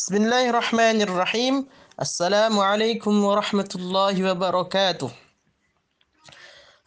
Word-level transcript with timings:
بسم 0.00 0.16
الله 0.16 0.50
الرحمن 0.50 1.02
الرحيم 1.02 1.66
السلام 2.00 2.58
عليكم 2.58 3.24
ورحمة 3.24 3.68
الله 3.74 4.30
وبركاته 4.30 5.10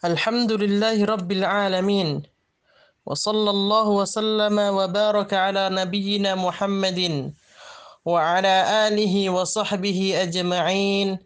الحمد 0.04 0.52
لله 0.52 1.04
رب 1.04 1.30
العالمين 1.32 2.22
وصلى 3.06 3.50
الله 3.50 3.88
وسلم 3.88 4.58
وبارك 4.58 5.30
على 5.34 5.70
نبينا 5.70 6.34
محمد 6.34 7.00
وعلى 8.04 8.54
آله 8.88 9.30
وصحبه 9.30 9.98
أجمعين 10.22 11.18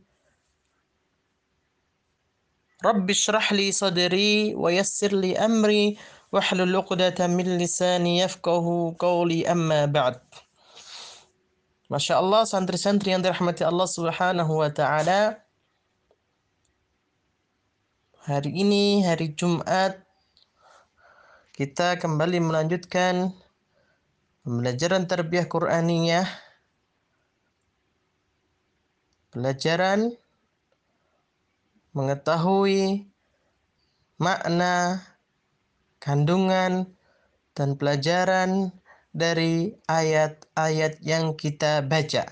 رب 2.85 3.11
اشرح 3.11 3.53
لي 3.53 3.73
صدري 3.73 4.55
ويسر 4.55 5.13
لي 5.17 5.39
أمري 5.39 5.97
واحلل 6.33 6.77
عقدة 6.77 7.27
من 7.27 7.59
لساني 7.59 8.19
يفقه 8.19 8.95
قولي 8.99 9.53
أما 9.53 9.85
بعد 9.85 10.21
Masya 11.89 12.21
Allah 12.21 12.45
santri-santri 12.45 13.17
yang 13.17 13.25
dirahmati 13.25 13.65
Allah 13.65 13.89
Subhanahu 13.89 14.61
wa 14.61 14.69
taala. 14.69 15.41
Hari 18.29 18.53
ini 18.53 19.01
hari 19.09 19.33
Jumat 19.33 19.97
kita 21.57 21.97
kembali 21.97 22.45
melanjutkan 22.45 23.33
pembelajaran 24.45 25.09
tarbiyah 25.09 25.49
Qur'aniyah. 25.49 26.29
Pelajaran 29.33 30.13
mengetahui 31.97 33.09
makna, 34.21 35.01
kandungan, 36.05 36.85
dan 37.57 37.81
pelajaran 37.81 38.77
dari 39.19 39.75
ayat-ayat 39.91 41.03
yang 41.03 41.35
kita 41.35 41.83
baca. 41.83 42.31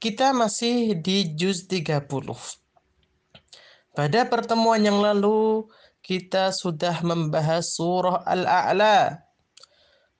Kita 0.00 0.32
masih 0.32 0.96
di 0.96 1.36
juz 1.36 1.68
30. 1.68 2.08
Pada 3.92 4.20
pertemuan 4.30 4.80
yang 4.80 5.02
lalu 5.02 5.68
kita 6.00 6.54
sudah 6.56 7.04
membahas 7.04 7.76
surah 7.76 8.24
Al-A'la. 8.24 9.20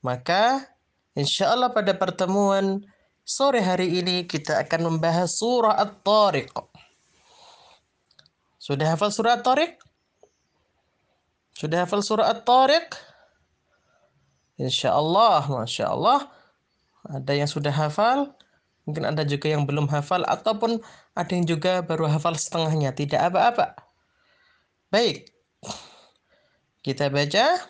Maka 0.05 0.69
insya 1.17 1.57
Allah 1.57 1.73
pada 1.73 1.97
pertemuan 1.97 2.85
sore 3.25 3.65
hari 3.65 4.03
ini 4.03 4.29
kita 4.29 4.61
akan 4.67 4.93
membahas 4.93 5.33
surah 5.39 5.79
At-Tariq. 5.81 6.53
Sudah 8.59 8.93
hafal 8.93 9.15
surah 9.15 9.41
At-Tariq? 9.41 9.79
Sudah 11.55 11.87
hafal 11.87 12.05
surah 12.05 12.35
At-Tariq? 12.35 13.08
Insya 14.59 14.91
Allah, 14.91 15.47
Masya 15.47 15.95
Allah. 15.95 16.27
Ada 17.09 17.33
yang 17.33 17.47
sudah 17.47 17.71
hafal, 17.73 18.35
mungkin 18.85 19.07
ada 19.07 19.23
juga 19.25 19.49
yang 19.49 19.65
belum 19.65 19.89
hafal, 19.89 20.27
ataupun 20.27 20.83
ada 21.15 21.33
yang 21.33 21.47
juga 21.47 21.81
baru 21.81 22.05
hafal 22.11 22.35
setengahnya, 22.35 22.91
tidak 22.93 23.23
apa-apa. 23.33 23.79
Baik, 24.91 25.31
kita 26.83 27.07
baca. 27.09 27.63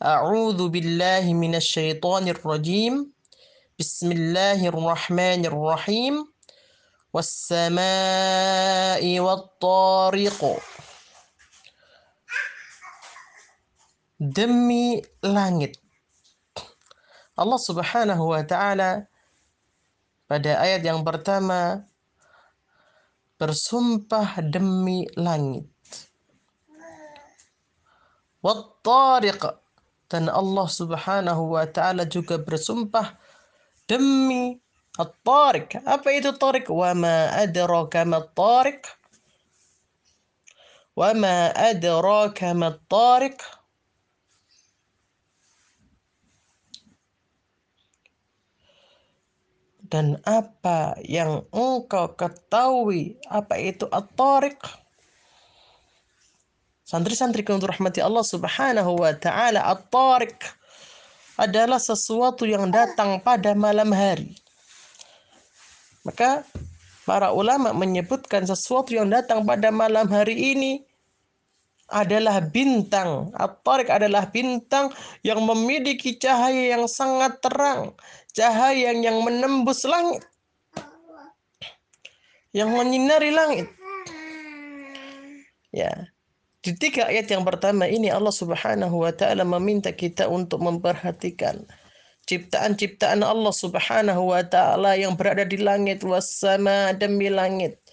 A'udhu 0.00 0.70
billahi 0.70 1.34
minasyaitonir 1.34 2.38
rajim. 2.46 3.10
Bismillahirrahmanirrahim. 3.74 6.30
Wassama'i 7.10 9.18
wattariqu. 9.18 10.62
Demi 14.18 15.02
langit 15.20 15.83
Allah 17.34 17.58
Subhanahu 17.58 18.30
wa 18.30 18.42
taala 18.46 19.10
pada 20.30 20.58
ayat 20.62 20.86
yang 20.86 21.02
pertama 21.02 21.82
bersumpah 23.36 24.38
demi 24.40 25.04
langit. 25.18 25.66
Wattariq 28.44 29.40
dan 30.06 30.30
Allah 30.30 30.68
Subhanahu 30.68 31.58
wa 31.58 31.66
taala 31.66 32.06
juga 32.06 32.38
bersumpah 32.38 33.16
demi 33.90 34.60
at-tariq. 34.94 35.82
Apa 35.82 36.08
itu 36.14 36.30
tariq? 36.38 36.70
Wa 36.70 36.94
ma 36.94 37.34
adraka 37.34 38.06
ma 38.06 38.22
tariq? 38.22 38.84
Wa 40.94 41.10
ma 41.16 41.50
adraka 41.56 42.54
ma 42.54 42.70
tariq? 42.86 43.38
Dan 49.92 50.16
apa 50.24 50.96
yang 51.04 51.44
engkau 51.52 52.16
ketahui? 52.16 53.20
Apa 53.28 53.60
itu 53.60 53.84
at-tariq? 53.92 54.56
Santri-santri 56.84 57.44
untuk 57.48 57.72
rahmati 57.72 58.00
Allah 58.00 58.24
Subhanahu 58.24 59.00
wa 59.00 59.12
taala 59.16 59.60
at-tariq 59.72 60.36
adalah 61.36 61.80
sesuatu 61.80 62.46
yang 62.46 62.70
datang 62.70 63.18
pada 63.20 63.52
malam 63.52 63.90
hari. 63.90 64.36
Maka 66.04 66.44
para 67.08 67.32
ulama 67.32 67.72
menyebutkan 67.72 68.44
sesuatu 68.44 68.92
yang 68.92 69.08
datang 69.08 69.44
pada 69.44 69.72
malam 69.72 70.08
hari 70.08 70.36
ini 70.36 70.84
adalah 71.92 72.40
bintang. 72.40 73.34
At-Tariq 73.36 73.92
adalah 73.92 74.28
bintang 74.32 74.92
yang 75.20 75.44
memiliki 75.44 76.16
cahaya 76.16 76.78
yang 76.78 76.88
sangat 76.88 77.40
terang. 77.44 77.92
Cahaya 78.32 78.92
yang 78.94 79.20
menembus 79.20 79.84
langit. 79.84 80.24
Yang 82.54 82.70
menyinari 82.72 83.30
langit. 83.34 83.66
Ya. 85.74 86.08
Di 86.64 86.72
tiga 86.72 87.12
ayat 87.12 87.28
yang 87.28 87.44
pertama 87.44 87.84
ini 87.84 88.08
Allah 88.08 88.32
Subhanahu 88.32 89.04
wa 89.04 89.12
taala 89.12 89.44
meminta 89.44 89.92
kita 89.92 90.24
untuk 90.32 90.64
memperhatikan 90.64 91.60
ciptaan-ciptaan 92.24 93.20
Allah 93.20 93.52
Subhanahu 93.52 94.32
wa 94.32 94.40
taala 94.40 94.96
yang 94.96 95.12
berada 95.12 95.44
di 95.44 95.60
langit 95.60 96.00
wasama 96.00 96.96
demi 96.96 97.28
langit 97.28 97.83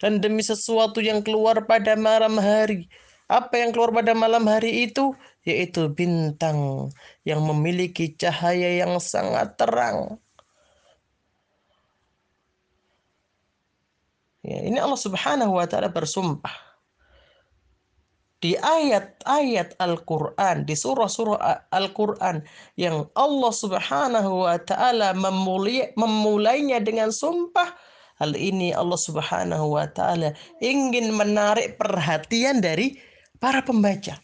dan 0.00 0.18
demi 0.18 0.40
sesuatu 0.40 0.98
yang 0.98 1.20
keluar 1.20 1.68
pada 1.68 1.94
malam 1.94 2.40
hari. 2.40 2.88
Apa 3.30 3.62
yang 3.62 3.70
keluar 3.70 3.94
pada 3.94 4.10
malam 4.16 4.42
hari 4.48 4.90
itu? 4.90 5.14
Yaitu 5.46 5.86
bintang 5.92 6.90
yang 7.22 7.44
memiliki 7.46 8.10
cahaya 8.18 8.82
yang 8.82 8.98
sangat 8.98 9.54
terang. 9.54 10.18
Ya, 14.40 14.64
ini 14.66 14.80
Allah 14.80 14.98
Subhanahu 14.98 15.60
wa 15.60 15.68
taala 15.68 15.92
bersumpah 15.92 16.70
di 18.40 18.56
ayat-ayat 18.56 19.76
Al-Quran, 19.76 20.64
di 20.64 20.72
surah-surah 20.72 21.68
Al-Quran 21.76 22.40
yang 22.80 23.04
Allah 23.12 23.52
Subhanahu 23.52 24.48
wa 24.48 24.56
Ta'ala 24.56 25.12
memulainya 25.92 26.80
dengan 26.80 27.12
sumpah, 27.12 27.76
Hal 28.20 28.36
ini 28.36 28.76
Allah 28.76 29.00
Subhanahu 29.00 29.80
wa 29.80 29.88
taala 29.88 30.36
ingin 30.60 31.08
menarik 31.16 31.80
perhatian 31.80 32.60
dari 32.60 33.00
para 33.40 33.64
pembaca. 33.64 34.20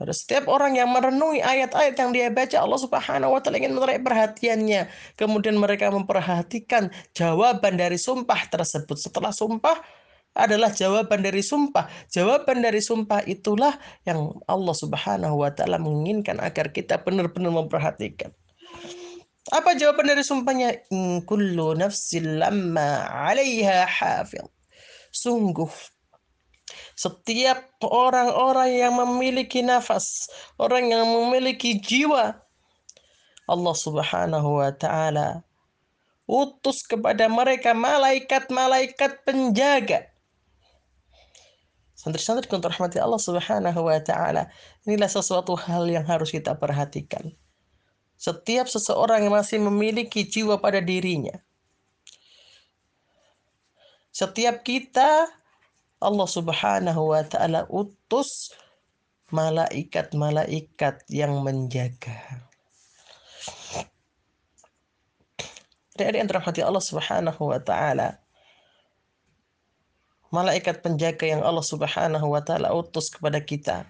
Pada 0.00 0.16
setiap 0.16 0.48
orang 0.48 0.80
yang 0.80 0.88
merenungi 0.96 1.44
ayat-ayat 1.44 1.92
yang 1.92 2.10
dia 2.16 2.32
baca, 2.32 2.56
Allah 2.56 2.80
Subhanahu 2.80 3.36
wa 3.36 3.40
taala 3.44 3.60
ingin 3.60 3.76
menarik 3.76 4.00
perhatiannya. 4.00 4.88
Kemudian 5.14 5.60
mereka 5.60 5.92
memperhatikan 5.92 6.88
jawaban 7.12 7.76
dari 7.76 8.00
sumpah 8.00 8.48
tersebut. 8.48 8.96
Setelah 8.96 9.28
sumpah 9.28 9.76
adalah 10.32 10.72
jawaban 10.72 11.20
dari 11.20 11.44
sumpah. 11.44 11.84
Jawaban 12.08 12.64
dari 12.64 12.80
sumpah 12.80 13.28
itulah 13.28 13.76
yang 14.08 14.40
Allah 14.48 14.72
Subhanahu 14.72 15.44
wa 15.44 15.52
taala 15.52 15.76
menginginkan 15.76 16.40
agar 16.40 16.72
kita 16.72 16.96
benar-benar 17.04 17.52
memperhatikan. 17.52 18.32
Apa 19.50 19.74
jawaban 19.74 20.06
dari 20.06 20.22
sumpahnya? 20.22 20.78
In 20.94 21.26
kullu 21.26 21.74
nafsin 21.74 22.38
lamma 22.38 23.10
'alaiha 23.10 23.86
hafiz. 23.86 24.46
Sungguh 25.10 25.70
setiap 26.94 27.66
orang-orang 27.82 28.76
yang 28.78 28.94
memiliki 28.94 29.64
nafas, 29.64 30.30
orang 30.60 30.92
yang 30.92 31.02
memiliki 31.08 31.80
jiwa, 31.80 32.38
Allah 33.50 33.74
Subhanahu 33.74 34.62
wa 34.62 34.70
taala 34.70 35.42
utus 36.30 36.86
kepada 36.86 37.26
mereka 37.26 37.74
malaikat-malaikat 37.74 39.26
penjaga. 39.26 40.06
Santri-santri 41.98 42.46
untuk 42.46 42.70
rahmati 42.70 43.02
Allah 43.02 43.18
Subhanahu 43.18 43.80
wa 43.82 43.98
taala. 43.98 44.46
Inilah 44.86 45.10
sesuatu 45.10 45.58
hal 45.58 45.90
yang 45.90 46.06
harus 46.06 46.30
kita 46.30 46.54
perhatikan 46.54 47.34
setiap 48.20 48.68
seseorang 48.68 49.24
yang 49.24 49.32
masih 49.32 49.56
memiliki 49.56 50.28
jiwa 50.28 50.60
pada 50.60 50.84
dirinya. 50.84 51.40
Setiap 54.12 54.60
kita 54.60 55.32
Allah 55.96 56.28
Subhanahu 56.28 57.16
wa 57.16 57.24
taala 57.24 57.64
utus 57.72 58.52
malaikat-malaikat 59.32 61.08
yang 61.08 61.40
menjaga. 61.40 62.44
Dari 65.96 66.20
yang 66.20 66.28
dirahmati 66.28 66.60
Allah 66.60 66.84
Subhanahu 66.84 67.40
wa 67.40 67.60
taala. 67.64 68.20
Malaikat 70.28 70.84
penjaga 70.84 71.24
yang 71.24 71.40
Allah 71.40 71.64
Subhanahu 71.64 72.28
wa 72.28 72.44
taala 72.44 72.68
utus 72.76 73.08
kepada 73.08 73.40
kita 73.40 73.88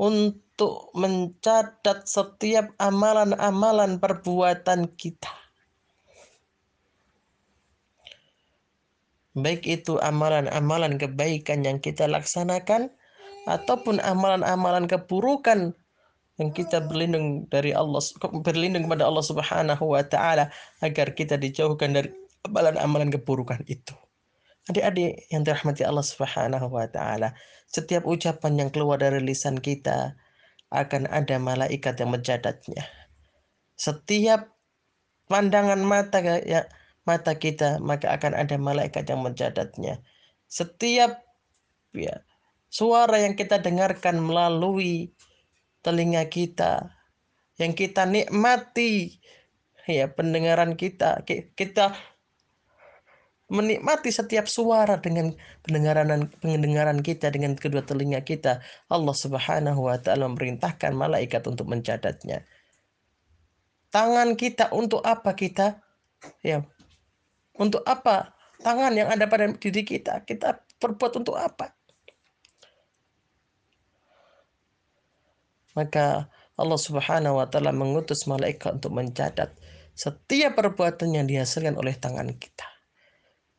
untuk 0.00 0.88
mencatat 0.96 2.08
setiap 2.08 2.72
amalan-amalan 2.80 4.00
perbuatan 4.00 4.88
kita. 4.96 5.28
Baik 9.36 9.62
itu 9.68 10.00
amalan-amalan 10.00 10.96
kebaikan 10.96 11.62
yang 11.62 11.78
kita 11.78 12.08
laksanakan 12.08 12.88
ataupun 13.44 14.00
amalan-amalan 14.00 14.88
keburukan 14.88 15.76
yang 16.40 16.50
kita 16.56 16.80
berlindung 16.80 17.44
dari 17.52 17.76
Allah 17.76 18.00
berlindung 18.40 18.88
kepada 18.88 19.04
Allah 19.04 19.22
Subhanahu 19.22 19.92
wa 19.92 20.02
taala 20.02 20.48
agar 20.80 21.12
kita 21.12 21.36
dijauhkan 21.36 21.92
dari 21.92 22.08
amalan-amalan 22.48 23.12
keburukan 23.12 23.60
itu. 23.68 23.92
Adik-adik 24.70 25.26
yang 25.34 25.42
dirahmati 25.42 25.82
Allah 25.82 26.06
Subhanahu 26.06 26.70
wa 26.70 26.86
taala, 26.86 27.34
setiap 27.66 28.06
ucapan 28.06 28.66
yang 28.66 28.70
keluar 28.70 29.02
dari 29.02 29.18
lisan 29.18 29.58
kita 29.58 30.14
akan 30.70 31.10
ada 31.10 31.42
malaikat 31.42 31.98
yang 31.98 32.14
mencatatnya. 32.14 32.86
Setiap 33.74 34.54
pandangan 35.26 35.82
mata 35.82 36.22
ya 36.22 36.70
mata 37.02 37.34
kita 37.34 37.82
maka 37.82 38.14
akan 38.14 38.38
ada 38.38 38.54
malaikat 38.54 39.10
yang 39.10 39.26
mencatatnya. 39.26 39.98
Setiap 40.46 41.18
ya 41.90 42.22
suara 42.70 43.18
yang 43.18 43.34
kita 43.34 43.58
dengarkan 43.58 44.22
melalui 44.22 45.10
telinga 45.82 46.22
kita 46.30 46.94
yang 47.58 47.74
kita 47.74 48.06
nikmati 48.06 49.18
ya 49.90 50.06
pendengaran 50.06 50.78
kita 50.78 51.26
kita 51.58 51.98
menikmati 53.50 54.14
setiap 54.14 54.46
suara 54.46 54.96
dengan 55.02 55.34
pendengaran 55.66 56.30
pendengaran 56.38 57.02
kita 57.02 57.34
dengan 57.34 57.58
kedua 57.58 57.82
telinga 57.82 58.22
kita. 58.22 58.62
Allah 58.86 59.12
Subhanahu 59.12 59.90
wa 59.90 59.98
taala 59.98 60.30
memerintahkan 60.30 60.94
malaikat 60.94 61.44
untuk 61.50 61.66
mencatatnya. 61.66 62.46
Tangan 63.90 64.38
kita 64.38 64.70
untuk 64.70 65.02
apa 65.02 65.34
kita? 65.34 65.82
Ya. 66.46 66.62
Untuk 67.58 67.82
apa? 67.82 68.30
Tangan 68.62 68.94
yang 68.94 69.10
ada 69.10 69.26
pada 69.26 69.50
diri 69.50 69.82
kita, 69.82 70.22
kita 70.22 70.62
perbuat 70.78 71.18
untuk 71.18 71.34
apa? 71.34 71.74
Maka 75.74 76.30
Allah 76.54 76.78
Subhanahu 76.78 77.42
wa 77.42 77.46
taala 77.50 77.74
mengutus 77.74 78.30
malaikat 78.30 78.78
untuk 78.78 78.94
mencatat 78.94 79.50
setiap 79.98 80.54
perbuatan 80.54 81.18
yang 81.18 81.26
dihasilkan 81.26 81.74
oleh 81.74 81.98
tangan 81.98 82.30
kita 82.38 82.79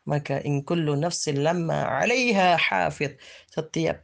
maka 0.08 0.42
in 0.42 0.66
kullu 0.66 0.98
nafsin 0.98 1.46
lamma 1.46 1.86
'alaiha 1.86 2.58
hafid 2.58 3.18
setiap 3.54 4.04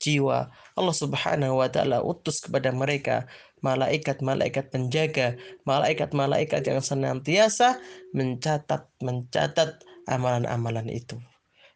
jiwa 0.00 0.50
Allah 0.74 0.96
Subhanahu 0.96 1.60
wa 1.60 1.68
taala 1.70 2.00
utus 2.02 2.40
kepada 2.42 2.74
mereka 2.74 3.28
malaikat-malaikat 3.64 4.68
penjaga, 4.68 5.40
malaikat-malaikat 5.64 6.68
yang 6.68 6.84
senantiasa 6.84 7.80
mencatat 8.12 8.84
mencatat 9.00 9.80
amalan-amalan 10.04 10.92
itu. 10.92 11.16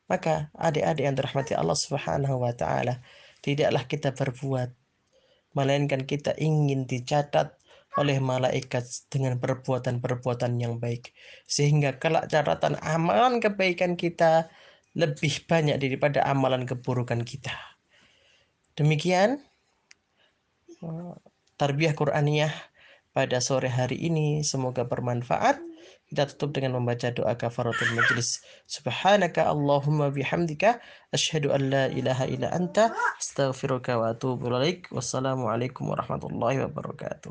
Maka 0.08 0.52
adik-adik 0.60 1.04
yang 1.08 1.16
dirahmati 1.16 1.56
Allah 1.56 1.76
Subhanahu 1.76 2.44
wa 2.44 2.52
taala, 2.52 3.00
tidaklah 3.40 3.88
kita 3.88 4.12
berbuat 4.12 4.72
melainkan 5.56 6.04
kita 6.04 6.36
ingin 6.36 6.84
dicatat 6.84 7.56
oleh 7.96 8.20
malaikat 8.20 8.84
dengan 9.08 9.40
perbuatan-perbuatan 9.40 10.60
yang 10.60 10.76
baik. 10.76 11.16
Sehingga 11.48 11.96
kelak 11.96 12.28
catatan 12.28 12.76
amalan 12.84 13.40
kebaikan 13.40 13.96
kita 13.96 14.52
lebih 14.98 15.46
banyak 15.48 15.78
daripada 15.80 16.26
amalan 16.26 16.68
keburukan 16.68 17.24
kita. 17.24 17.54
Demikian 18.78 19.42
eh, 20.82 21.14
tarbiyah 21.58 21.94
Qur'aniyah 21.96 22.54
pada 23.18 23.42
sore 23.42 23.66
hari 23.66 23.98
ini 23.98 24.46
semoga 24.46 24.86
bermanfaat. 24.86 25.58
Kita 26.08 26.24
tutup 26.30 26.56
dengan 26.56 26.78
membaca 26.80 27.10
doa 27.10 27.34
kafaratul 27.34 27.92
majlis. 27.92 28.40
Subhanaka 28.64 29.44
Allahumma 29.44 30.08
bihamdika 30.08 30.80
asyhadu 31.12 31.52
an 31.52 31.68
la 31.68 31.84
ilaha 31.92 32.24
illa 32.30 32.48
anta 32.54 32.94
astaghfiruka 33.20 33.98
wa 33.98 34.14
atubu 34.14 34.48
ilaik. 34.48 34.88
Wassalamualaikum 34.94 35.90
warahmatullahi 35.90 36.64
wabarakatuh. 36.64 37.26